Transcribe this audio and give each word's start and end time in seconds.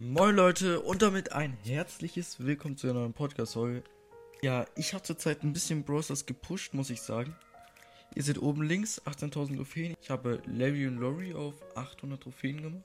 Moin 0.00 0.36
Leute 0.36 0.78
und 0.78 1.02
damit 1.02 1.32
ein 1.32 1.58
herzliches 1.64 2.36
Willkommen 2.38 2.76
zu 2.76 2.86
einer 2.86 3.00
neuen 3.00 3.12
Podcast-Folge. 3.12 3.82
Ja, 4.42 4.64
ich 4.76 4.94
habe 4.94 5.02
zurzeit 5.02 5.42
ein 5.42 5.52
bisschen 5.52 5.82
Browsers 5.82 6.24
gepusht, 6.24 6.72
muss 6.72 6.90
ich 6.90 7.02
sagen. 7.02 7.34
Ihr 8.14 8.22
seht 8.22 8.40
oben 8.40 8.62
links 8.62 9.02
18.000 9.06 9.56
Trophäen. 9.56 9.96
Ich 10.00 10.08
habe 10.08 10.40
Larry 10.46 10.86
und 10.86 10.98
Lori 10.98 11.34
auf 11.34 11.54
800 11.74 12.22
Trophäen 12.22 12.62
gemacht. 12.62 12.84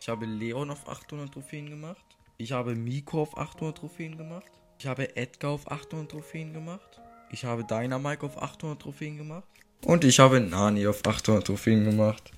Ich 0.00 0.08
habe 0.08 0.26
Leon 0.26 0.72
auf 0.72 0.88
800 0.88 1.32
Trophäen 1.32 1.70
gemacht. 1.70 2.04
Ich 2.36 2.50
habe 2.50 2.74
Miko 2.74 3.22
auf 3.22 3.38
800 3.38 3.78
Trophäen 3.78 4.18
gemacht. 4.18 4.50
Ich 4.80 4.88
habe 4.88 5.16
Edgar 5.16 5.52
auf 5.52 5.70
800 5.70 6.10
Trophäen 6.10 6.52
gemacht. 6.52 7.00
Ich 7.30 7.44
habe 7.44 7.62
Dynamike 7.62 8.26
auf 8.26 8.42
800 8.42 8.82
Trophäen 8.82 9.18
gemacht. 9.18 9.46
Und 9.84 10.02
ich 10.02 10.18
habe 10.18 10.40
Nani 10.40 10.88
auf 10.88 11.06
800 11.06 11.46
Trophäen 11.46 11.84
gemacht. 11.84 12.32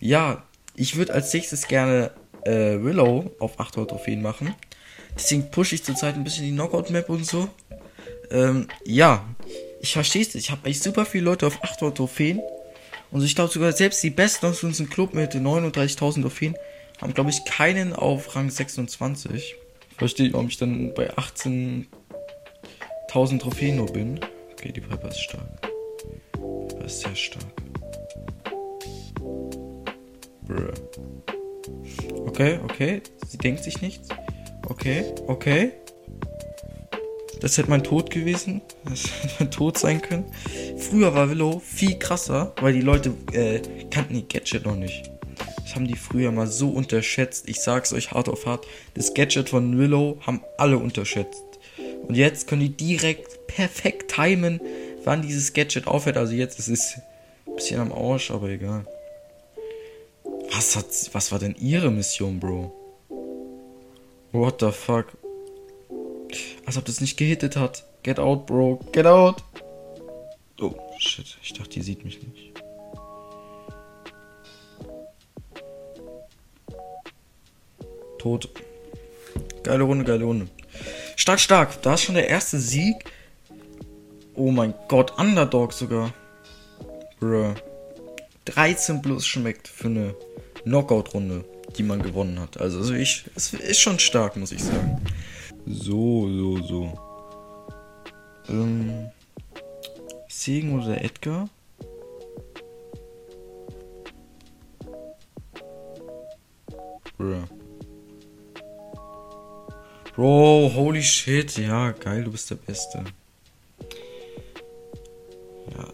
Ja, 0.00 0.42
ich 0.74 0.96
würde 0.96 1.12
als 1.12 1.34
nächstes 1.34 1.68
gerne 1.68 2.12
äh, 2.46 2.82
Willow 2.82 3.32
auf 3.38 3.58
800 3.58 3.90
Trophäen 3.90 4.22
machen. 4.22 4.54
Deswegen 5.14 5.50
pushe 5.50 5.74
ich 5.74 5.84
zurzeit 5.84 6.14
ein 6.14 6.24
bisschen 6.24 6.44
die 6.44 6.52
Knockout-Map 6.52 7.08
und 7.08 7.26
so. 7.26 7.48
Ähm, 8.30 8.68
ja, 8.84 9.24
ich 9.80 9.92
verstehe 9.92 10.22
es. 10.22 10.34
Ich 10.34 10.50
habe 10.50 10.62
eigentlich 10.64 10.80
super 10.80 11.06
viele 11.06 11.24
Leute 11.24 11.46
auf 11.46 11.62
800 11.62 11.96
Trophäen. 11.96 12.40
Und 13.10 13.22
ich 13.22 13.34
glaube 13.34 13.52
sogar 13.52 13.72
selbst 13.72 14.02
die 14.02 14.10
Besten 14.10 14.46
aus 14.46 14.62
unserem 14.62 14.90
Club 14.90 15.14
mit 15.14 15.34
39.000 15.34 16.22
Trophäen 16.22 16.56
haben, 17.00 17.14
glaube 17.14 17.30
ich, 17.30 17.44
keinen 17.44 17.92
auf 17.92 18.34
Rang 18.34 18.50
26. 18.50 19.54
Verstehe, 19.96 20.32
warum 20.32 20.48
ich 20.48 20.58
dann 20.58 20.92
bei 20.94 21.12
18.000 21.14 23.38
Trophäen 23.38 23.76
nur 23.76 23.92
bin. 23.92 24.20
Okay, 24.52 24.72
die 24.72 24.80
Piper 24.80 25.08
ist 25.08 25.20
stark. 25.20 25.70
Piper 26.32 26.84
ist 26.84 27.00
sehr 27.00 27.14
stark. 27.14 27.44
Bruh. 30.46 30.72
Okay, 32.26 32.58
okay. 32.64 33.02
Sie 33.28 33.38
denkt 33.38 33.64
sich 33.64 33.80
nichts. 33.80 34.08
Okay, 34.68 35.04
okay. 35.26 35.72
Das 37.40 37.58
hätte 37.58 37.70
mein 37.70 37.84
Tod 37.84 38.10
gewesen. 38.10 38.62
Das 38.84 39.04
hätte 39.22 39.34
mein 39.38 39.50
Tod 39.50 39.78
sein 39.78 40.00
können. 40.00 40.24
Früher 40.78 41.14
war 41.14 41.30
Willow 41.30 41.60
viel 41.60 41.98
krasser, 41.98 42.52
weil 42.60 42.72
die 42.72 42.80
Leute 42.80 43.12
äh, 43.32 43.60
kannten 43.90 44.14
die 44.14 44.28
Gadget 44.28 44.64
noch 44.64 44.76
nicht. 44.76 45.10
Das 45.62 45.74
haben 45.74 45.86
die 45.86 45.96
früher 45.96 46.32
mal 46.32 46.46
so 46.46 46.70
unterschätzt. 46.70 47.48
Ich 47.48 47.60
sag's 47.60 47.92
euch 47.92 48.12
hart 48.12 48.28
auf 48.28 48.46
hart. 48.46 48.66
Das 48.94 49.14
Gadget 49.14 49.48
von 49.48 49.78
Willow 49.78 50.18
haben 50.26 50.42
alle 50.58 50.78
unterschätzt. 50.78 51.42
Und 52.06 52.14
jetzt 52.14 52.46
können 52.46 52.62
die 52.62 52.76
direkt 52.76 53.46
perfekt 53.48 54.14
timen, 54.14 54.60
wann 55.04 55.22
dieses 55.22 55.52
Gadget 55.52 55.86
aufhört. 55.86 56.16
Also 56.16 56.34
jetzt 56.34 56.58
ist 56.58 56.68
es 56.68 57.00
ein 57.46 57.56
bisschen 57.56 57.80
am 57.80 57.92
Arsch, 57.92 58.30
aber 58.30 58.48
egal. 58.48 58.86
Was 60.56 60.74
hat, 60.74 60.86
was 61.12 61.32
war 61.32 61.38
denn 61.38 61.54
ihre 61.56 61.90
Mission, 61.90 62.40
Bro? 62.40 62.72
What 64.32 64.60
the 64.60 64.72
fuck? 64.72 65.08
Als 66.64 66.78
ob 66.78 66.86
das 66.86 67.02
nicht 67.02 67.18
gehittet 67.18 67.56
hat. 67.56 67.84
Get 68.02 68.18
out, 68.18 68.46
Bro. 68.46 68.80
Get 68.90 69.04
out. 69.04 69.44
Oh, 70.58 70.74
shit. 70.98 71.36
Ich 71.42 71.52
dachte, 71.52 71.68
die 71.68 71.82
sieht 71.82 72.02
mich 72.06 72.22
nicht. 72.22 72.62
Tot. 78.16 78.48
Geile 79.62 79.84
Runde, 79.84 80.06
geile 80.06 80.24
Runde. 80.24 80.48
Stark, 81.16 81.40
stark. 81.40 81.82
Da 81.82 81.94
ist 81.94 82.04
schon 82.04 82.14
der 82.14 82.28
erste 82.28 82.58
Sieg. 82.58 82.96
Oh 84.34 84.50
mein 84.50 84.72
Gott, 84.88 85.18
Underdog 85.18 85.74
sogar. 85.74 86.14
Bruh. 87.20 87.52
13 88.46 89.02
plus 89.02 89.26
schmeckt 89.26 89.68
für 89.68 89.88
eine 89.88 90.14
Knockout-Runde, 90.66 91.44
die 91.78 91.84
man 91.84 92.02
gewonnen 92.02 92.40
hat. 92.40 92.60
Also, 92.60 92.78
also 92.78 92.94
ich, 92.94 93.24
es 93.36 93.52
ist 93.52 93.78
schon 93.78 94.00
stark, 94.00 94.36
muss 94.36 94.50
ich 94.50 94.62
sagen. 94.62 95.00
So, 95.64 96.28
so, 96.28 96.62
so. 96.62 96.98
Ähm, 98.48 99.10
Segen 100.28 100.80
oder 100.80 101.00
Edgar? 101.02 101.48
Bruh. 107.16 107.44
Bro, 110.16 110.72
holy 110.74 111.02
shit. 111.02 111.56
Ja, 111.58 111.92
geil, 111.92 112.24
du 112.24 112.32
bist 112.32 112.50
der 112.50 112.56
Beste. 112.56 113.04
Ja. 115.76 115.88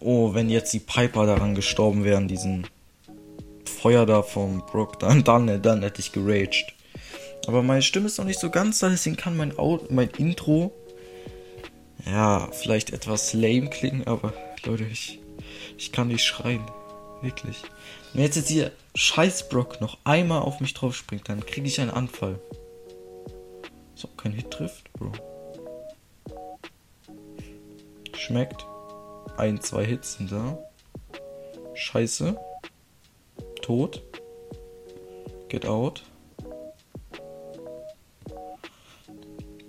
Oh, 0.00 0.32
wenn 0.32 0.48
jetzt 0.48 0.72
die 0.72 0.80
Piper 0.80 1.26
daran 1.26 1.54
gestorben 1.54 2.04
wären, 2.04 2.26
diesen 2.26 2.66
Feuer 3.84 4.06
da 4.06 4.22
vom 4.22 4.64
Brook, 4.64 4.98
dann, 5.00 5.24
dann, 5.24 5.60
dann 5.60 5.82
hätte 5.82 6.00
ich 6.00 6.10
geraged. 6.10 6.72
Aber 7.46 7.62
meine 7.62 7.82
Stimme 7.82 8.06
ist 8.06 8.16
noch 8.16 8.24
nicht 8.24 8.40
so 8.40 8.48
ganz 8.48 8.78
da, 8.78 8.88
deswegen 8.88 9.16
kann 9.16 9.36
mein, 9.36 9.58
Out 9.58 9.90
mein 9.90 10.08
Intro 10.16 10.72
ja 12.06 12.48
vielleicht 12.52 12.94
etwas 12.94 13.34
lame 13.34 13.68
klingen, 13.68 14.06
aber 14.06 14.32
Leute, 14.64 14.84
ich, 14.84 15.20
ich 15.76 15.92
kann 15.92 16.08
nicht 16.08 16.24
schreien. 16.24 16.64
Wirklich. 17.20 17.60
Wenn 18.14 18.22
jetzt, 18.22 18.36
jetzt 18.36 18.48
hier 18.48 18.72
scheiß 18.94 19.50
Brock 19.50 19.82
noch 19.82 19.98
einmal 20.04 20.40
auf 20.40 20.60
mich 20.60 20.72
drauf 20.72 20.96
springt, 20.96 21.28
dann 21.28 21.44
kriege 21.44 21.66
ich 21.66 21.78
einen 21.78 21.90
Anfall. 21.90 22.40
So, 23.94 24.08
kein 24.16 24.32
Hit 24.32 24.50
trifft, 24.50 24.90
Bro. 24.94 25.12
Schmeckt. 28.16 28.64
Ein, 29.36 29.60
zwei 29.60 29.84
Hits 29.84 30.14
sind 30.14 30.32
da. 30.32 30.58
Scheiße. 31.74 32.34
Tot. 33.64 34.02
Get 35.48 35.64
out. 35.64 36.02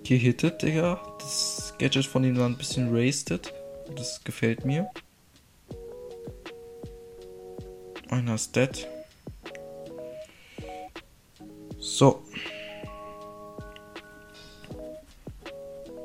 Gehittet, 0.04 0.60
Digga. 0.60 1.00
Das 1.18 1.72
Gadget 1.78 2.04
von 2.04 2.22
ihm 2.22 2.36
war 2.36 2.46
ein 2.46 2.58
bisschen 2.58 2.94
wasted. 2.94 3.54
Das 3.96 4.22
gefällt 4.22 4.66
mir. 4.66 4.90
Einer 8.10 8.34
ist 8.34 8.54
dead. 8.54 8.86
So. 11.78 12.22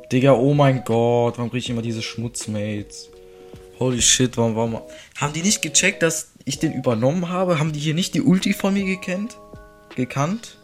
Digga, 0.09 0.31
oh 0.31 0.53
mein 0.53 0.85
Gott, 0.85 1.37
warum 1.37 1.51
krieg 1.51 1.63
ich 1.63 1.69
immer 1.69 1.81
diese 1.81 2.01
Schmutzmates? 2.01 3.09
Holy 3.79 4.01
shit, 4.01 4.37
warum, 4.37 4.55
warum. 4.55 4.81
Haben 5.17 5.33
die 5.33 5.41
nicht 5.41 5.61
gecheckt, 5.61 6.01
dass 6.01 6.31
ich 6.45 6.59
den 6.59 6.73
übernommen 6.73 7.29
habe? 7.29 7.59
Haben 7.59 7.71
die 7.71 7.79
hier 7.79 7.93
nicht 7.93 8.13
die 8.13 8.21
Ulti 8.21 8.53
von 8.53 8.73
mir 8.73 8.85
gekannt? 8.85 9.37
Gekannt? 9.95 10.57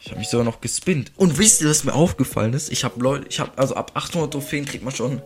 Ich 0.00 0.10
habe 0.10 0.18
mich 0.18 0.28
sogar 0.28 0.44
noch 0.44 0.60
gespinnt. 0.60 1.12
Und 1.16 1.38
wisst 1.38 1.62
ihr, 1.62 1.68
was 1.68 1.84
mir 1.84 1.94
aufgefallen 1.94 2.52
ist? 2.52 2.70
Ich 2.70 2.84
habe 2.84 3.00
Leute, 3.00 3.26
ich 3.28 3.40
habe 3.40 3.52
also 3.56 3.74
ab 3.74 3.92
800 3.94 4.32
Trophäen 4.32 4.66
kriegt 4.66 4.84
man 4.84 4.94
schon 4.94 5.22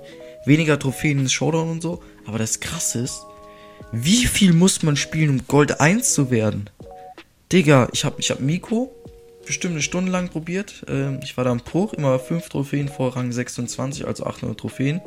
weniger 0.47 0.79
Trophäen 0.79 1.19
ins 1.19 1.33
Showdown 1.33 1.71
und 1.71 1.83
so. 1.83 2.03
Aber 2.27 2.39
das 2.39 2.61
krasse 2.61 3.01
ist, 3.01 3.23
wie 3.91 4.27
viel 4.27 4.53
muss 4.53 4.83
man 4.83 4.97
spielen, 4.97 5.31
um 5.31 5.47
Gold 5.49 5.81
1 5.81 6.15
zu 6.15 6.31
werden? 6.31 6.71
Digga, 7.51 7.89
ich 7.93 8.05
habe 8.05 8.21
ich 8.21 8.31
hab 8.31 8.41
Miko 8.41 8.95
bestimmt 9.47 9.73
eine 9.73 9.83
Stunde 9.83 10.13
lang 10.13 10.29
probiert. 10.29 10.85
Ähm, 10.89 11.21
ich 11.25 11.37
war 11.37 11.45
da 11.45 11.51
am 11.51 11.59
Bruch, 11.59 11.95
immer 11.95 12.19
5 12.19 12.49
Trophäen 12.49 12.89
vor 12.89 13.17
Rang 13.17 13.33
26, 13.33 14.07
also 14.07 14.27
800 14.27 14.61
Trophäen. 14.61 15.01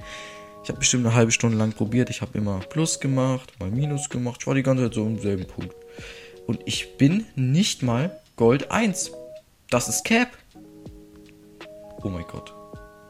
Ich 0.63 0.69
habe 0.69 0.79
bestimmt 0.79 1.05
eine 1.05 1.15
halbe 1.15 1.31
Stunde 1.31 1.57
lang 1.57 1.73
probiert. 1.73 2.09
Ich 2.09 2.21
habe 2.21 2.37
immer 2.37 2.59
Plus 2.59 2.99
gemacht, 2.99 3.53
mal 3.59 3.71
Minus 3.71 4.09
gemacht. 4.09 4.41
Ich 4.41 4.47
war 4.47 4.55
die 4.55 4.63
ganze 4.63 4.83
Zeit 4.83 4.93
so 4.93 5.05
im 5.05 5.19
selben 5.19 5.47
Punkt. 5.47 5.75
Und 6.45 6.61
ich 6.65 6.97
bin 6.97 7.25
nicht 7.35 7.83
mal 7.83 8.19
Gold 8.35 8.71
1. 8.71 9.11
Das 9.69 9.89
ist 9.89 10.03
Cap. 10.05 10.29
Oh 12.03 12.09
mein 12.09 12.25
Gott. 12.25 12.53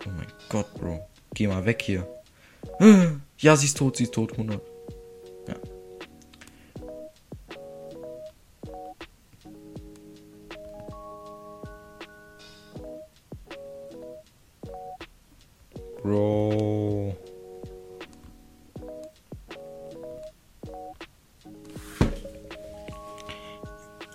Oh 0.06 0.10
mein 0.16 0.28
Gott, 0.50 0.74
Bro. 0.76 1.08
Geh 1.34 1.48
mal 1.48 1.66
weg 1.66 1.82
hier. 1.82 2.08
Ja, 3.38 3.56
sie 3.56 3.66
ist 3.66 3.78
tot, 3.78 3.98
sie 3.98 4.04
ist 4.04 4.14
tot. 4.14 4.32
100. 4.34 4.62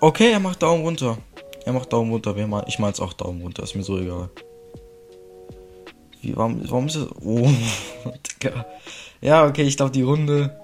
Okay, 0.07 0.31
er 0.31 0.39
macht 0.39 0.63
Daumen 0.63 0.85
runter. 0.85 1.17
Er 1.65 1.73
macht 1.73 1.91
Daumen 1.91 2.09
runter. 2.09 2.33
Ich 2.65 2.79
mein's 2.79 3.01
auch 3.01 3.11
Daumen 3.11 3.41
runter. 3.41 3.63
Ist 3.63 3.75
mir 3.75 3.83
so 3.83 3.99
egal. 3.99 4.29
Wie, 6.21 6.33
warum, 6.37 6.61
warum 6.63 6.87
ist 6.87 6.95
das? 6.95 7.09
Oh, 7.25 7.49
Digga. 8.41 8.65
Ja, 9.19 9.45
okay, 9.45 9.63
ich 9.63 9.75
glaube 9.75 9.91
die 9.91 10.03
Runde. 10.03 10.57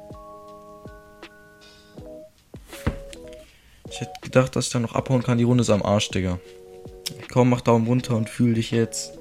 Ich 3.92 4.00
hätte 4.00 4.14
gedacht, 4.22 4.56
dass 4.56 4.68
ich 4.68 4.72
da 4.72 4.80
noch 4.80 4.96
abhauen 4.96 5.24
kann. 5.24 5.38
Die 5.38 5.44
Runde 5.44 5.64
ist 5.64 5.70
am 5.70 5.84
Arsch, 5.84 6.08
Digga. 6.08 6.40
Komm, 7.30 7.50
mach 7.50 7.60
Daumen 7.60 7.86
runter 7.86 8.16
und 8.16 8.30
fühl 8.30 8.54
dich 8.54 8.72
jetzt. 8.72 9.20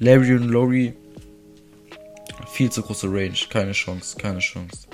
Larry 0.00 0.34
und 0.34 0.48
Lori. 0.48 0.92
Viel 2.50 2.72
zu 2.72 2.82
große 2.82 3.06
Range. 3.06 3.38
Keine 3.48 3.70
Chance, 3.70 4.16
keine 4.16 4.40
Chance. 4.40 4.88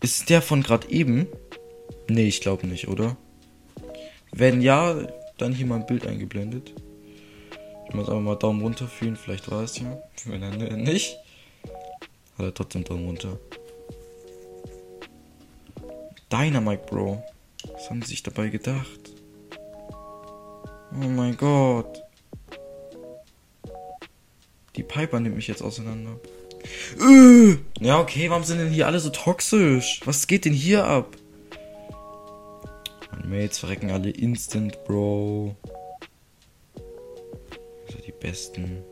Ist 0.00 0.28
der 0.28 0.42
von 0.42 0.64
gerade 0.64 0.90
eben? 0.90 1.28
Nee, 2.12 2.26
ich 2.26 2.42
glaube 2.42 2.66
nicht, 2.66 2.88
oder? 2.88 3.16
Wenn 4.32 4.60
ja, 4.60 4.94
dann 5.38 5.54
hier 5.54 5.64
mal 5.64 5.76
ein 5.76 5.86
Bild 5.86 6.06
eingeblendet. 6.06 6.74
Ich 7.88 7.94
muss 7.94 8.10
aber 8.10 8.20
mal 8.20 8.36
Daumen 8.36 8.60
runter 8.60 8.86
fühlen, 8.86 9.16
vielleicht 9.16 9.50
war 9.50 9.62
es 9.62 9.78
ja. 9.78 9.98
Wenn 10.26 10.42
er 10.42 10.76
nicht, 10.76 11.16
hat 12.36 12.44
er 12.44 12.52
trotzdem 12.52 12.84
Daumen 12.84 13.06
runter. 13.06 13.38
Dynamite, 16.30 16.82
Bro. 16.84 17.22
Was 17.72 17.88
haben 17.88 18.02
sie 18.02 18.08
sich 18.08 18.22
dabei 18.22 18.48
gedacht? 18.48 19.14
Oh 20.92 21.08
mein 21.08 21.34
Gott. 21.38 22.02
Die 24.76 24.82
Piper 24.82 25.18
nimmt 25.18 25.36
mich 25.36 25.48
jetzt 25.48 25.62
auseinander. 25.62 26.20
Äh, 27.00 27.56
ja, 27.80 28.00
okay, 28.00 28.28
warum 28.28 28.44
sind 28.44 28.58
denn 28.58 28.70
hier 28.70 28.86
alle 28.86 29.00
so 29.00 29.08
toxisch? 29.08 30.02
Was 30.04 30.26
geht 30.26 30.44
denn 30.44 30.52
hier 30.52 30.84
ab? 30.84 31.16
Mates 33.32 33.58
verrecken 33.58 33.90
alle 33.90 34.10
instant, 34.10 34.84
Bro. 34.84 35.56
Also 37.86 37.98
die 38.06 38.12
besten. 38.12 38.84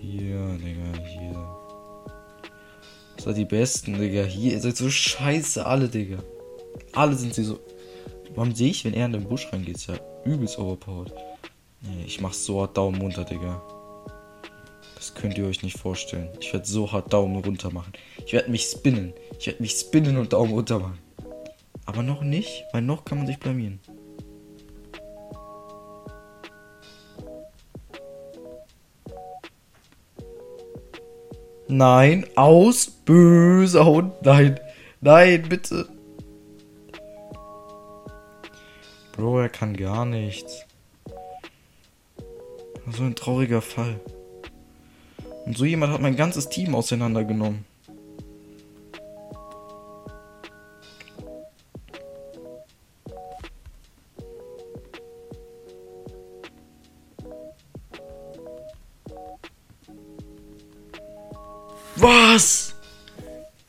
Hier, 0.00 0.58
Digga, 0.58 1.06
hier. 1.06 1.56
Das 3.14 3.24
sind 3.24 3.38
die 3.38 3.44
besten, 3.44 3.98
Digga. 3.98 4.24
Hier, 4.24 4.52
ihr 4.52 4.60
seid 4.60 4.76
so 4.76 4.90
scheiße 4.90 5.64
alle, 5.64 5.88
Digga. 5.88 6.18
Alle 6.92 7.14
sind 7.14 7.34
sie 7.34 7.44
so. 7.44 7.60
Warum 8.34 8.52
sehe 8.52 8.70
ich, 8.70 8.84
wenn 8.84 8.94
er 8.94 9.06
in 9.06 9.12
den 9.12 9.28
Busch 9.28 9.52
reingeht? 9.52 9.76
Ist 9.76 9.86
ja 9.86 9.94
übelst 10.24 10.58
overpowered. 10.58 11.14
Ich 12.04 12.20
mach 12.20 12.32
so 12.32 12.62
hart 12.62 12.76
Daumen 12.76 13.00
runter, 13.00 13.24
Digga. 13.24 13.62
Das 15.04 15.12
könnt 15.12 15.36
ihr 15.36 15.44
euch 15.44 15.62
nicht 15.62 15.78
vorstellen. 15.78 16.30
Ich 16.40 16.50
werde 16.54 16.64
so 16.64 16.90
hart 16.90 17.12
Daumen 17.12 17.36
runter 17.36 17.70
machen. 17.70 17.92
Ich 18.24 18.32
werde 18.32 18.50
mich 18.50 18.64
spinnen. 18.64 19.12
Ich 19.38 19.46
werde 19.46 19.60
mich 19.60 19.72
spinnen 19.72 20.16
und 20.16 20.32
Daumen 20.32 20.54
runter 20.54 20.78
machen. 20.78 20.98
Aber 21.84 22.02
noch 22.02 22.22
nicht, 22.22 22.64
weil 22.72 22.80
noch 22.80 23.04
kann 23.04 23.18
man 23.18 23.26
sich 23.26 23.38
blamieren. 23.38 23.80
Nein, 31.68 32.26
aus, 32.34 32.86
böser 32.86 33.84
Hund. 33.84 34.14
Nein, 34.22 34.58
nein, 35.02 35.42
bitte. 35.46 35.86
Bro, 39.12 39.40
er 39.40 39.50
kann 39.50 39.76
gar 39.76 40.06
nichts. 40.06 40.64
So 42.90 43.02
ein 43.02 43.14
trauriger 43.14 43.60
Fall. 43.60 44.00
Und 45.44 45.58
so 45.58 45.64
jemand 45.64 45.92
hat 45.92 46.00
mein 46.00 46.16
ganzes 46.16 46.48
Team 46.48 46.74
auseinandergenommen. 46.74 47.64
Was? 61.96 62.74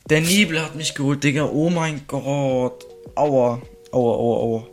Der 0.10 0.22
Nebel 0.22 0.62
hat 0.62 0.76
mich 0.76 0.96
geholt, 0.96 1.24
Digga. 1.24 1.46
Oh 1.46 1.70
mein 1.70 2.02
Gott. 2.08 2.86
Aua. 3.16 3.62
Aua, 3.92 4.16
aua, 4.16 4.38
aua. 4.38 4.68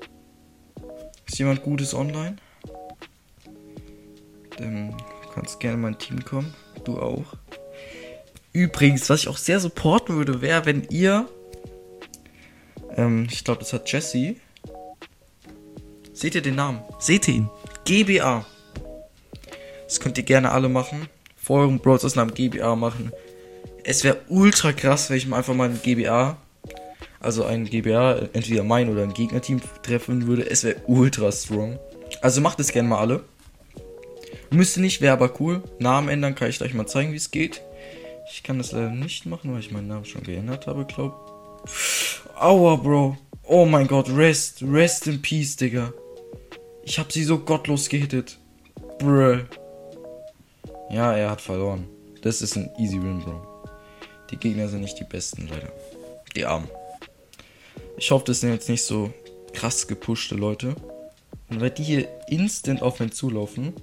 Ist 1.26 1.38
jemand 1.38 1.62
Gutes 1.62 1.94
online? 1.94 2.36
Dann 4.58 4.96
kannst 5.34 5.60
gerne 5.60 5.74
in 5.74 5.80
mein 5.80 5.98
Team 5.98 6.24
kommen. 6.24 6.52
Du 6.84 6.98
auch. 6.98 7.24
Übrigens, 8.52 9.08
was 9.08 9.20
ich 9.20 9.28
auch 9.28 9.38
sehr 9.38 9.60
supporten 9.60 10.16
würde, 10.16 10.42
wäre, 10.42 10.66
wenn 10.66 10.86
ihr. 10.90 11.28
Ähm, 12.96 13.26
ich 13.30 13.44
glaube, 13.44 13.60
das 13.60 13.72
hat 13.72 13.90
Jesse. 13.90 14.36
Seht 16.12 16.34
ihr 16.34 16.42
den 16.42 16.56
Namen? 16.56 16.80
Seht 16.98 17.28
ihr 17.28 17.34
ihn? 17.34 17.50
GBA. 17.84 18.44
Das 19.84 20.00
könnt 20.00 20.18
ihr 20.18 20.24
gerne 20.24 20.52
alle 20.52 20.68
machen. 20.68 21.08
Vor 21.36 21.60
eurem 21.60 21.78
Browsers 21.78 22.14
Namen 22.14 22.34
GBA 22.34 22.76
machen. 22.76 23.12
Es 23.84 24.04
wäre 24.04 24.20
ultra 24.28 24.72
krass, 24.72 25.10
wenn 25.10 25.16
ich 25.16 25.26
mal 25.26 25.38
einfach 25.38 25.54
mal 25.54 25.68
ein 25.68 25.80
GBA, 25.82 26.36
also 27.18 27.44
ein 27.44 27.64
GBA, 27.64 28.28
entweder 28.32 28.62
mein 28.62 28.88
oder 28.88 29.02
ein 29.02 29.14
Gegnerteam 29.14 29.60
treffen 29.82 30.26
würde. 30.26 30.48
Es 30.48 30.62
wäre 30.62 30.76
ultra 30.86 31.32
strong. 31.32 31.78
Also 32.20 32.40
macht 32.40 32.60
es 32.60 32.72
gerne 32.72 32.88
mal 32.88 32.98
alle. 32.98 33.24
Müsste 34.52 34.82
nicht, 34.82 35.00
wäre 35.00 35.14
aber 35.14 35.40
cool. 35.40 35.62
Namen 35.78 36.08
ändern 36.08 36.34
kann 36.34 36.50
ich 36.50 36.58
gleich 36.58 36.74
mal 36.74 36.86
zeigen, 36.86 37.12
wie 37.12 37.16
es 37.16 37.30
geht. 37.30 37.62
Ich 38.30 38.42
kann 38.42 38.58
das 38.58 38.72
leider 38.72 38.90
nicht 38.90 39.24
machen, 39.24 39.52
weil 39.52 39.60
ich 39.60 39.70
meinen 39.70 39.88
Namen 39.88 40.04
schon 40.04 40.22
geändert 40.22 40.66
habe, 40.66 40.84
glaub. 40.84 41.62
Aua, 42.38 42.76
Bro. 42.76 43.16
Oh 43.44 43.64
mein 43.64 43.86
Gott, 43.86 44.10
rest. 44.10 44.62
Rest 44.62 45.06
in 45.06 45.22
peace, 45.22 45.56
Digga. 45.56 45.92
Ich 46.84 46.98
hab 46.98 47.10
sie 47.10 47.24
so 47.24 47.38
gottlos 47.38 47.88
gehittet. 47.88 48.38
Bruh. 48.98 49.38
Ja, 50.90 51.16
er 51.16 51.30
hat 51.30 51.40
verloren. 51.40 51.88
Das 52.20 52.42
ist 52.42 52.56
ein 52.56 52.70
easy 52.78 53.02
win, 53.02 53.20
Bro. 53.20 53.46
Die 54.30 54.36
Gegner 54.36 54.68
sind 54.68 54.82
nicht 54.82 54.98
die 54.98 55.04
besten, 55.04 55.48
leider. 55.48 55.72
Die 56.36 56.44
Armen. 56.44 56.68
Ich 57.96 58.10
hoffe, 58.10 58.26
das 58.26 58.40
sind 58.40 58.52
jetzt 58.52 58.68
nicht 58.68 58.84
so 58.84 59.12
krass 59.54 59.86
gepushte 59.88 60.34
Leute. 60.34 60.74
Und 61.48 61.60
weil 61.60 61.70
die 61.70 61.84
hier 61.84 62.08
instant 62.28 62.82
auf 62.82 63.00
mich 63.00 63.12
zulaufen, 63.12 63.74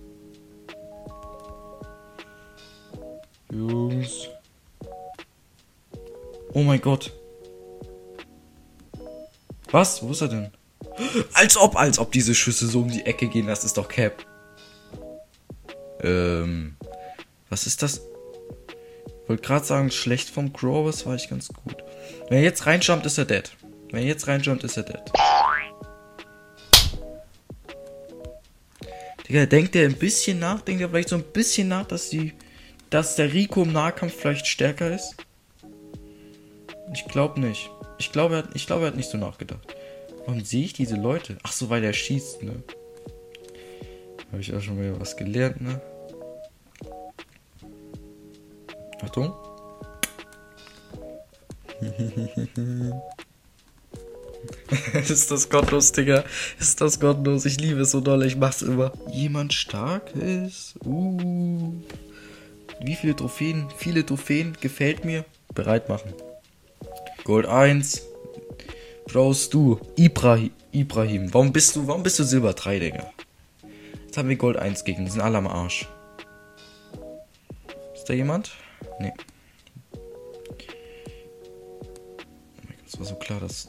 Jungs. 3.51 4.27
Oh 6.53 6.61
mein 6.61 6.81
Gott. 6.81 7.13
Was? 9.71 10.01
Wo 10.01 10.11
ist 10.11 10.21
er 10.21 10.27
denn? 10.27 10.51
Als 11.33 11.57
ob, 11.57 11.75
als 11.75 11.99
ob 11.99 12.11
diese 12.11 12.35
Schüsse 12.35 12.67
so 12.67 12.81
um 12.81 12.89
die 12.89 13.05
Ecke 13.05 13.27
gehen. 13.27 13.47
Das 13.47 13.63
ist 13.63 13.77
doch 13.77 13.87
Cap. 13.87 14.25
Ähm. 16.01 16.75
Was 17.49 17.65
ist 17.65 17.81
das? 17.81 18.01
Wollte 19.27 19.43
gerade 19.43 19.65
sagen, 19.65 19.91
schlecht 19.91 20.29
vom 20.29 20.53
Crow, 20.53 20.79
aber 20.79 20.89
es 20.89 21.05
war 21.05 21.15
ich 21.15 21.29
ganz 21.29 21.49
gut. 21.49 21.77
Wenn 22.29 22.39
er 22.39 22.43
jetzt 22.43 22.65
reinjumpt, 22.65 23.05
ist 23.05 23.17
er 23.17 23.25
dead. 23.25 23.51
Wenn 23.91 24.01
er 24.01 24.07
jetzt 24.07 24.27
reinjumpt, 24.27 24.63
ist 24.63 24.77
er 24.77 24.83
dead. 24.83 25.01
Digga, 29.27 29.45
denkt 29.45 29.75
er 29.75 29.85
ein 29.85 29.95
bisschen 29.95 30.39
nach? 30.39 30.61
Denkt 30.61 30.81
er 30.81 30.89
vielleicht 30.89 31.09
so 31.09 31.15
ein 31.15 31.23
bisschen 31.23 31.67
nach, 31.67 31.85
dass 31.85 32.09
die 32.09 32.33
dass 32.89 33.15
der 33.15 33.33
Rico 33.33 33.63
im 33.63 33.71
Nahkampf 33.73 34.13
vielleicht 34.13 34.47
stärker 34.47 34.93
ist? 34.93 35.15
Ich 36.93 37.05
glaube 37.05 37.39
nicht. 37.39 37.69
Ich 37.99 38.11
glaube, 38.11 38.35
er, 38.35 38.43
glaub, 38.43 38.81
er 38.81 38.87
hat 38.87 38.95
nicht 38.95 39.09
so 39.09 39.17
nachgedacht. 39.17 39.75
Warum 40.25 40.43
sehe 40.43 40.65
ich 40.65 40.73
diese 40.73 40.95
Leute? 40.95 41.37
Ach 41.43 41.51
so, 41.51 41.69
weil 41.69 41.83
er 41.83 41.93
schießt, 41.93 42.43
ne? 42.43 42.63
Habe 44.31 44.41
ich 44.41 44.53
auch 44.53 44.61
schon 44.61 44.77
mal 44.77 44.99
was 44.99 45.17
gelernt, 45.17 45.61
ne? 45.61 45.81
Achtung. 49.01 49.33
ist 54.93 55.31
das 55.31 55.49
gottlos, 55.49 55.91
Digga. 55.91 56.23
Ist 56.59 56.81
das 56.81 56.99
gottlos. 56.99 57.45
Ich 57.45 57.59
liebe 57.59 57.81
es 57.81 57.91
so 57.91 58.01
doll. 58.01 58.25
Ich 58.25 58.35
mach's 58.35 58.61
immer. 58.61 58.91
Jemand 59.11 59.53
stark 59.53 60.15
ist. 60.15 60.75
Uh. 60.85 61.81
Wie 62.81 62.95
viele 62.95 63.15
Trophäen? 63.15 63.67
Viele 63.77 64.05
Trophäen. 64.05 64.57
Gefällt 64.61 65.03
mir. 65.03 65.25
Bereit 65.53 65.89
machen. 65.89 66.13
Gold 67.23 67.45
1. 67.45 68.03
Brauchst 69.05 69.53
du. 69.53 69.79
Ibrahim. 69.97 70.51
Ibrahim. 70.71 71.33
Warum 71.33 71.51
bist 71.51 71.75
du, 71.75 71.87
warum 71.87 72.03
bist 72.03 72.19
du 72.19 72.23
Silber 72.23 72.53
3, 72.53 72.79
Digga? 72.79 73.11
Jetzt 74.05 74.17
haben 74.17 74.29
wir 74.29 74.37
Gold 74.37 74.57
1 74.57 74.83
gegen. 74.83 75.05
Die 75.05 75.11
sind 75.11 75.21
alle 75.21 75.37
am 75.37 75.47
Arsch. 75.47 75.87
Ist 77.93 78.09
da 78.09 78.13
jemand? 78.13 78.51
Nee. 78.99 79.11
Oh 79.93 79.97
mein 82.65 82.77
Gott, 82.77 82.87
es 82.87 82.99
war 82.99 83.05
so 83.05 83.15
klar, 83.15 83.39
dass. 83.39 83.67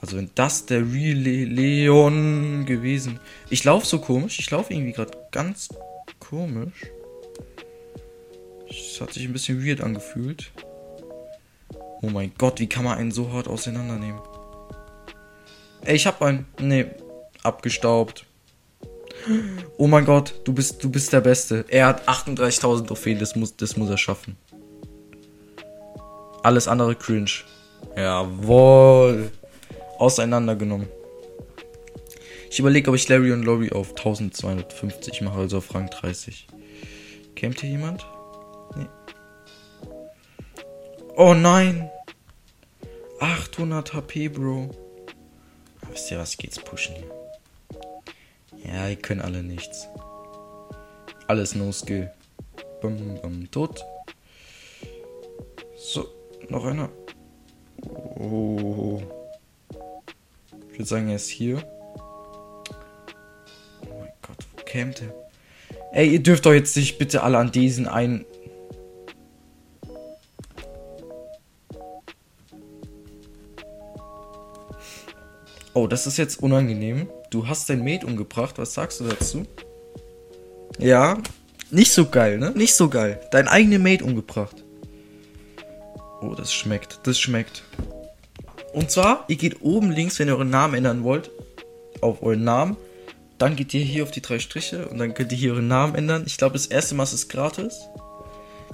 Also 0.00 0.16
wenn 0.16 0.30
das 0.34 0.64
der 0.66 0.80
Real 0.80 1.18
Leon 1.18 2.64
gewesen. 2.66 3.20
Ich 3.50 3.64
laufe 3.64 3.84
so 3.86 3.98
komisch. 3.98 4.38
Ich 4.38 4.50
laufe 4.50 4.72
irgendwie 4.72 4.92
gerade 4.92 5.18
ganz 5.32 5.68
komisch. 6.20 6.86
Hat 9.00 9.12
sich 9.12 9.24
ein 9.24 9.32
bisschen 9.32 9.64
weird 9.64 9.80
angefühlt. 9.80 10.50
Oh 12.02 12.10
mein 12.10 12.32
Gott, 12.38 12.60
wie 12.60 12.68
kann 12.68 12.84
man 12.84 12.98
einen 12.98 13.10
so 13.10 13.32
hart 13.32 13.48
auseinandernehmen? 13.48 14.20
Ey, 15.84 15.96
ich 15.96 16.06
hab 16.06 16.22
einen. 16.22 16.46
Nee, 16.60 16.86
abgestaubt. 17.42 18.24
Oh 19.76 19.86
mein 19.86 20.04
Gott, 20.04 20.34
du 20.44 20.52
bist, 20.52 20.82
du 20.82 20.90
bist 20.90 21.12
der 21.12 21.20
Beste. 21.20 21.64
Er 21.68 21.86
hat 21.86 22.08
38.000 22.08 22.86
Trophäen, 22.86 23.18
das 23.18 23.36
muss, 23.36 23.56
das 23.56 23.76
muss 23.76 23.90
er 23.90 23.98
schaffen. 23.98 24.36
Alles 26.42 26.68
andere 26.68 26.94
cringe. 26.94 27.30
Jawohl. 27.96 29.30
Auseinandergenommen. 29.98 30.88
Ich 32.50 32.58
überlege, 32.58 32.90
ob 32.90 32.96
ich 32.96 33.08
Larry 33.08 33.32
und 33.32 33.42
Lori 33.42 33.70
auf 33.72 33.90
1250 33.90 35.20
mache, 35.22 35.40
also 35.40 35.58
auf 35.58 35.74
Rang 35.74 35.90
30. 35.90 36.46
Kämmt 37.34 37.60
hier 37.60 37.70
jemand? 37.70 38.06
Nee. 38.76 38.86
Oh 41.16 41.34
nein. 41.34 41.90
800 43.20 43.92
HP, 43.94 44.28
Bro. 44.28 44.70
Wisst 45.90 46.10
ihr 46.10 46.18
was, 46.18 46.36
geht's 46.36 46.58
pushen 46.58 46.94
hier. 46.94 48.72
Ja, 48.72 48.88
die 48.88 48.96
können 48.96 49.20
alle 49.20 49.42
nichts. 49.42 49.88
Alles 51.26 51.54
no 51.54 51.72
skill. 51.72 52.10
Bum, 52.80 53.18
bum, 53.20 53.50
tot. 53.50 53.84
So, 55.76 56.06
noch 56.48 56.64
einer. 56.64 56.90
Oh. 58.16 59.02
Ich 60.70 60.78
würde 60.78 60.84
sagen, 60.84 61.08
er 61.08 61.16
ist 61.16 61.28
hier. 61.28 61.62
Oh 63.82 63.98
mein 63.98 64.12
Gott, 64.22 64.36
wo 64.52 64.62
kämmt 64.64 65.02
er? 65.02 65.14
Ey, 65.92 66.08
ihr 66.12 66.22
dürft 66.22 66.46
doch 66.46 66.52
jetzt 66.52 66.76
nicht 66.76 66.98
bitte 66.98 67.22
alle 67.22 67.38
an 67.38 67.50
diesen 67.50 67.88
einen. 67.88 68.24
Das 75.98 76.06
ist 76.06 76.16
jetzt 76.16 76.40
unangenehm. 76.40 77.08
Du 77.30 77.48
hast 77.48 77.68
dein 77.68 77.82
Mate 77.82 78.06
umgebracht. 78.06 78.56
Was 78.58 78.72
sagst 78.72 79.00
du 79.00 79.04
dazu? 79.08 79.42
Ja, 80.78 81.18
nicht 81.72 81.90
so 81.90 82.06
geil, 82.06 82.38
ne? 82.38 82.52
Nicht 82.52 82.76
so 82.76 82.88
geil. 82.88 83.20
Dein 83.32 83.48
eigenes 83.48 83.80
Mate 83.80 84.04
umgebracht. 84.04 84.64
Oh, 86.20 86.34
das 86.36 86.52
schmeckt. 86.54 87.00
Das 87.02 87.18
schmeckt. 87.18 87.64
Und 88.72 88.92
zwar, 88.92 89.24
ihr 89.26 89.34
geht 89.34 89.60
oben 89.60 89.90
links, 89.90 90.20
wenn 90.20 90.28
ihr 90.28 90.36
euren 90.36 90.50
Namen 90.50 90.74
ändern 90.74 91.02
wollt, 91.02 91.32
auf 92.00 92.22
euren 92.22 92.44
Namen. 92.44 92.76
Dann 93.38 93.56
geht 93.56 93.74
ihr 93.74 93.80
hier 93.80 94.04
auf 94.04 94.12
die 94.12 94.22
drei 94.22 94.38
Striche 94.38 94.86
und 94.86 94.98
dann 94.98 95.14
könnt 95.14 95.32
ihr 95.32 95.38
hier 95.38 95.54
euren 95.54 95.66
Namen 95.66 95.96
ändern. 95.96 96.22
Ich 96.26 96.36
glaube, 96.36 96.52
das 96.52 96.66
erste 96.66 96.94
Mal 96.94 97.02
ist 97.04 97.12
es 97.12 97.28
gratis. 97.28 97.88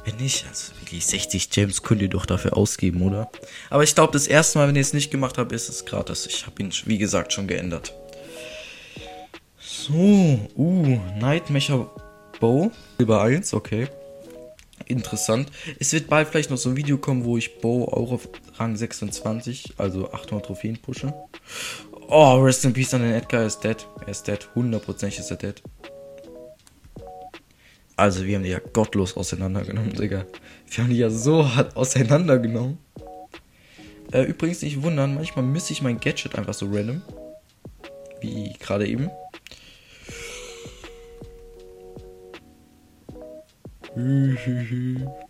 Wenn 0.05 0.17
nicht, 0.17 0.45
also 0.49 0.73
wirklich 0.81 1.07
60 1.07 1.51
Gems 1.51 1.83
könnt 1.83 2.03
ihr 2.03 2.09
doch 2.09 2.27
dafür 2.27 2.57
ausgeben, 2.57 3.03
oder? 3.03 3.31
Aber 3.71 3.83
ich 3.83 3.95
glaube, 3.95 4.13
das 4.13 4.27
erste 4.27 4.59
Mal, 4.59 4.69
wenn 4.69 4.77
ihr 4.77 4.83
es 4.83 4.93
nicht 4.93 5.11
gemacht 5.11 5.39
habt, 5.39 5.53
ist 5.53 5.69
es 5.69 5.85
gratis. 5.85 6.27
Ich 6.27 6.47
habe 6.47 6.63
ihn, 6.63 6.73
wie 6.85 6.99
gesagt, 6.99 7.33
schon 7.33 7.47
geändert. 7.47 7.95
So, 9.59 9.93
uh, 10.57 11.01
Nightmecher 11.19 11.91
Bow. 12.41 12.71
Silber 12.99 13.23
1, 13.23 13.55
okay. 13.55 13.89
Interessant. 14.87 15.51
Es 15.79 15.93
wird 15.93 16.09
bald 16.09 16.29
vielleicht 16.29 16.51
noch 16.51 16.59
so 16.59 16.69
ein 16.69 16.77
Video 16.77 16.99
kommen, 16.99 17.25
wo 17.25 17.39
ich 17.39 17.59
Bow 17.61 17.85
auch 17.85 18.13
auf 18.13 18.29
Rang 18.57 18.77
26, 18.77 19.75
also 19.79 20.13
800 20.13 20.47
Trophäen 20.47 20.79
pushe. 20.79 21.15
Oh, 22.09 22.35
Rest 22.43 22.65
in 22.65 22.73
Peace 22.73 22.93
an 22.93 23.03
den 23.03 23.13
Edgar, 23.13 23.41
er 23.41 23.47
ist 23.47 23.61
dead. 23.61 23.87
Er 24.03 24.09
ist 24.09 24.29
dead. 24.29 24.49
100% 24.55 25.19
ist 25.19 25.31
er 25.31 25.37
dead. 25.37 25.63
Also, 27.97 28.25
wir 28.27 28.37
haben 28.37 28.43
die 28.43 28.51
ja 28.51 28.59
gottlos 28.59 29.17
auseinandergenommen, 29.17 29.93
Digga. 29.93 30.27
Wir 30.69 30.85
haben 30.85 30.91
die 30.91 30.99
ja 30.99 31.11
so 31.11 31.55
hart 31.55 31.77
auseinandergenommen. 31.77 32.79
Äh, 34.13 34.23
übrigens 34.23 34.63
nicht 34.63 34.83
wundern, 34.83 35.15
manchmal 35.15 35.45
misse 35.45 35.73
ich 35.73 35.83
mein 35.83 36.01
Gadget 36.01 36.37
einfach 36.37 36.55
so 36.55 36.67
random. 36.67 37.03
Wie 38.21 38.53
gerade 38.59 38.87
eben. 38.87 39.11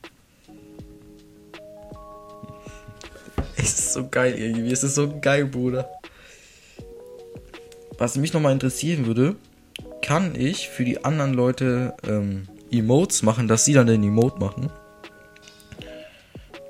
Es 3.56 3.78
ist 3.78 3.92
so 3.94 4.08
geil 4.08 4.34
irgendwie. 4.38 4.72
Es 4.72 4.84
ist 4.84 4.94
so 4.94 5.20
geil, 5.20 5.46
Bruder. 5.46 5.88
Was 7.96 8.16
mich 8.16 8.34
nochmal 8.34 8.52
interessieren 8.52 9.06
würde, 9.06 9.36
kann 10.02 10.34
ich 10.38 10.68
für 10.68 10.84
die 10.84 11.02
anderen 11.02 11.32
Leute 11.32 11.94
ähm, 12.06 12.46
Emotes 12.78 13.22
machen, 13.22 13.48
dass 13.48 13.64
sie 13.64 13.72
dann 13.72 13.86
den 13.86 14.02
Emote 14.02 14.38
machen. 14.38 14.70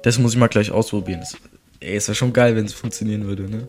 Das 0.02 0.18
muss 0.18 0.32
ich 0.32 0.38
mal 0.38 0.49
gleich 0.49 0.70
ausprobieren. 0.70 1.20
Das, 1.20 1.37
ey, 1.80 1.96
es 1.96 2.08
wäre 2.08 2.14
schon 2.14 2.32
geil, 2.32 2.56
wenn 2.56 2.66
es 2.66 2.75
funktionieren 2.75 3.26
würde, 3.26 3.49
ne? 3.49 3.68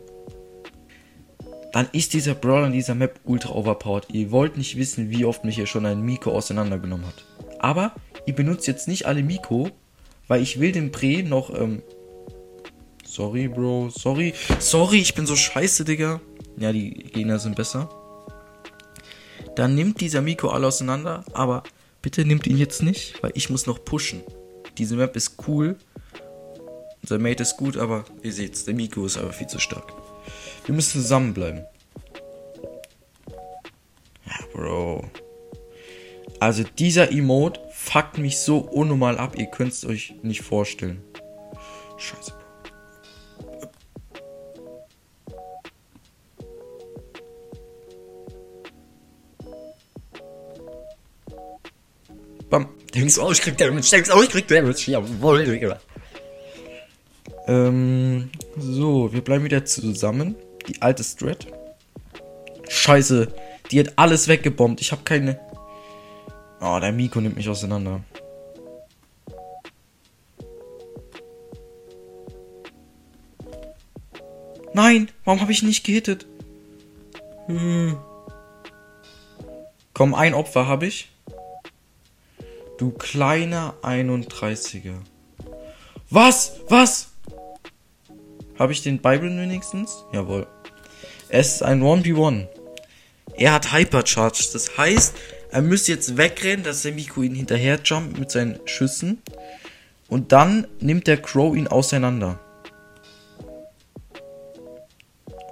Dann 1.72 1.88
ist 1.92 2.14
dieser 2.14 2.36
Brawler 2.36 2.68
in 2.68 2.74
dieser 2.74 2.96
Map 2.96 3.20
ultra 3.26 3.54
overpowered. 3.54 4.08
Ihr 4.12 4.32
wollt 4.32 4.58
nicht 4.58 4.78
wissen, 4.78 5.10
wie 5.10 5.26
oft 5.26 5.44
mich 5.44 5.56
hier 5.56 5.68
schon 5.68 5.86
ein 5.86 6.02
Miko 6.02 6.32
auseinandergenommen 6.32 7.06
hat. 7.06 7.26
Aber 7.60 7.94
ihr 8.26 8.34
benutzt 8.34 8.68
jetzt 8.68 8.88
nicht 8.88 9.06
alle 9.06 9.24
Miko, 9.24 9.70
weil 10.28 10.42
ich 10.42 10.60
will 10.60 10.72
den 10.72 10.92
Pre 10.92 11.24
noch, 11.24 11.54
ähm, 11.54 11.82
Sorry, 13.16 13.48
Bro. 13.48 13.92
Sorry. 13.92 14.34
Sorry, 14.60 14.98
ich 14.98 15.16
bin 15.16 15.26
so 15.26 15.38
scheiße, 15.38 15.86
Digga. 15.86 16.20
Ja, 16.58 16.74
die 16.74 16.92
Gegner 16.92 17.40
sind 17.40 17.56
besser. 17.56 17.90
Dann 19.56 19.74
nimmt 19.74 20.02
dieser 20.02 20.22
Miko 20.22 20.50
alle 20.50 20.68
auseinander, 20.68 21.24
aber 21.32 21.64
Bitte 22.06 22.24
nimmt 22.24 22.46
ihn 22.46 22.60
jetzt 22.60 22.84
nicht, 22.84 23.24
weil 23.24 23.32
ich 23.34 23.50
muss 23.50 23.66
noch 23.66 23.84
pushen. 23.84 24.22
Diese 24.78 24.96
Map 24.96 25.16
ist 25.16 25.38
cool. 25.48 25.76
Unser 27.02 27.18
Mate 27.18 27.42
ist 27.42 27.58
gut, 27.58 27.78
aber 27.78 28.06
ihr 28.22 28.32
seht's, 28.32 28.64
der 28.64 28.76
Miko 28.76 29.08
ist 29.08 29.18
aber 29.18 29.34
viel 29.34 29.48
zu 29.48 29.58
stark. 29.58 29.92
Wir 30.68 30.76
müssen 30.76 31.02
zusammenbleiben. 31.02 31.66
Ja, 34.28 34.36
Bro. 34.54 35.10
Also 36.40 36.62
dieser 36.78 37.12
Emote 37.12 37.60
fuckt 37.72 38.20
mich 38.20 38.38
so 38.38 38.60
unnormal 38.60 39.18
ab, 39.18 39.36
ihr 39.36 39.48
könnt 39.48 39.74
es 39.74 39.84
euch 39.84 40.14
nicht 40.22 40.44
vorstellen. 40.44 41.02
Scheiße, 41.98 42.34
Bro. 42.34 42.45
Denkst 52.96 53.16
du 53.16 53.24
auch, 53.24 53.32
ich 53.32 53.42
krieg 53.42 53.58
Damage, 53.58 53.90
denkst 53.92 54.10
auch, 54.10 54.24
ich 54.24 54.30
krieg 54.30 54.48
Damage. 54.48 54.90
Jawohl, 54.90 55.44
Digga. 55.44 55.80
Ähm, 57.46 58.30
so, 58.58 59.12
wir 59.12 59.22
bleiben 59.22 59.44
wieder 59.44 59.66
zusammen. 59.66 60.36
Die 60.68 60.82
alte 60.82 61.04
Strat. 61.04 61.46
Scheiße, 62.70 63.28
die 63.70 63.80
hat 63.82 63.94
alles 63.98 64.30
weggebombt. 64.30 64.80
Ich 64.80 64.94
habe 64.94 65.04
keine. 65.04 65.40
Oh, 66.62 66.80
der 66.80 66.94
Miko 66.94 67.20
nimmt 67.20 67.36
mich 67.36 67.50
auseinander. 67.50 68.02
Nein, 74.74 75.12
warum 75.26 75.42
habe 75.42 75.52
ich 75.52 75.64
nicht 75.64 75.86
gehittet? 75.86 76.26
Hm. 77.48 77.98
Komm, 79.94 80.14
ein 80.14 80.34
Opfer 80.34 80.68
habe 80.68 80.86
ich. 80.86 81.15
Du 82.78 82.92
kleiner 82.92 83.76
31er. 83.84 84.96
Was? 86.10 86.60
Was? 86.68 87.08
Habe 88.60 88.74
ich 88.74 88.84
den 88.84 89.02
Bible 89.02 89.30
wenigstens? 89.30 90.04
Jawohl. 90.12 90.46
Es 91.30 91.56
ist 91.56 91.64
ein 91.64 91.82
1v1. 91.82 92.48
Er 93.38 93.54
hat 93.54 93.72
Hypercharge. 93.72 94.50
Das 94.52 94.78
heißt, 94.78 95.16
er 95.52 95.62
müsste 95.62 95.94
jetzt 95.94 96.18
wegrennen, 96.18 96.64
dass 96.66 96.82
der 96.82 96.92
Miku 96.92 97.24
ihn 97.24 97.36
hinterher 97.36 97.80
jumpt 97.84 98.20
mit 98.20 98.30
seinen 98.30 98.60
Schüssen. 98.66 99.22
Und 100.10 100.34
dann 100.34 100.68
nimmt 100.80 101.08
der 101.08 101.22
Crow 101.22 101.56
ihn 101.56 101.68
auseinander. 101.68 102.40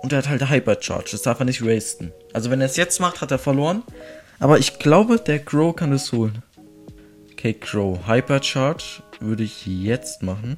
Und 0.02 0.12
er 0.12 0.20
hat 0.20 0.30
halt 0.30 0.50
Hypercharge. 0.50 1.12
Das 1.12 1.22
darf 1.22 1.40
er 1.40 1.46
nicht 1.46 1.66
wasten. 1.66 2.12
Also 2.34 2.50
wenn 2.50 2.60
er 2.60 2.68
es 2.68 2.76
jetzt 2.76 3.00
macht, 3.00 3.22
hat 3.22 3.32
er 3.32 3.40
verloren. 3.40 3.84
Aber 4.40 4.60
ich 4.60 4.78
glaube, 4.78 5.20
der 5.20 5.40
Crow 5.40 5.74
kann 5.74 5.94
es 5.94 6.12
holen. 6.12 6.44
Okay, 7.44 7.56
Crow. 7.56 8.00
Hypercharge 8.08 9.04
würde 9.20 9.44
ich 9.44 9.66
jetzt 9.66 10.24
machen. 10.24 10.58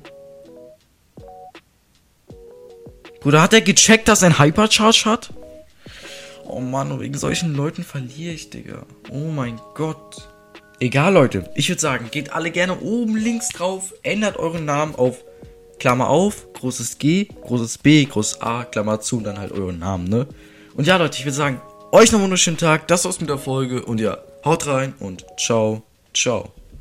Bruder, 3.22 3.42
hat 3.42 3.54
er 3.54 3.62
gecheckt, 3.62 4.08
dass 4.08 4.22
er 4.22 4.28
ein 4.28 4.38
Hypercharge 4.38 5.06
hat? 5.06 5.34
Oh 6.44 6.60
Mann, 6.60 7.00
wegen 7.00 7.18
solchen 7.18 7.56
Leuten 7.56 7.84
verliere 7.84 8.34
ich, 8.34 8.52
Digga. 8.52 8.86
Oh 9.10 9.32
mein 9.32 9.60
Gott. 9.74 10.30
Egal, 10.80 11.14
Leute. 11.14 11.50
Ich 11.56 11.70
würde 11.70 11.82
sagen, 11.82 12.10
geht 12.12 12.34
alle 12.34 12.52
gerne 12.52 12.80
oben 12.80 13.18
links 13.18 13.50
drauf, 13.50 13.96
ändert 14.04 14.38
euren 14.38 14.66
Namen 14.66 14.94
auf 14.94 15.24
Klammer 15.80 16.08
auf, 16.12 16.54
großes 16.54 17.00
G, 17.00 17.30
großes 17.46 17.80
B, 17.80 18.06
großes 18.06 18.42
A, 18.42 18.64
Klammer 18.64 19.02
zu 19.02 19.18
und 19.18 19.24
dann 19.24 19.40
halt 19.40 19.54
euren 19.54 19.80
Namen, 19.80 20.04
ne? 20.08 20.28
Und 20.76 20.86
ja, 20.86 20.98
Leute, 20.98 21.18
ich 21.18 21.26
würde 21.26 21.36
sagen, 21.36 21.62
euch 21.92 22.12
noch 22.12 22.20
einen 22.20 22.26
wunderschönen 22.26 22.60
Tag. 22.60 22.88
Das 22.90 23.06
war's 23.06 23.20
mit 23.20 23.30
der 23.30 23.40
Folge 23.40 23.84
und 23.84 24.00
ja, 24.00 24.20
haut 24.44 24.68
rein 24.68 24.94
und 25.00 25.26
ciao, 25.40 25.82
ciao. 26.14 26.54